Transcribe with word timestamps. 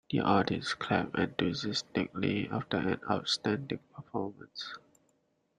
The 0.09 0.19
audience 0.19 0.73
clapped 0.73 1.15
enthusiastically 1.19 2.49
after 2.51 2.77
an 2.77 2.99
outstanding 3.07 3.81
performance. 3.95 4.79